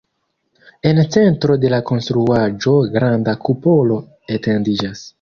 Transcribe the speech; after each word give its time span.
En 0.91 1.01
centro 1.17 1.59
de 1.67 1.71
la 1.75 1.81
konstruaĵo 1.91 2.75
granda 2.99 3.39
kupolo 3.47 4.03
etendiĝas. 4.39 5.09